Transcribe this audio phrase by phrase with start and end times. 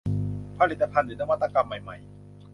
[0.57, 1.97] ผลิตภัณฑ์หรือนวัตกรรมใหม่ใหม่